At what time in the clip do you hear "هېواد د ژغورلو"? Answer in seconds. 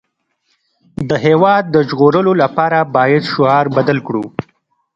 1.25-2.31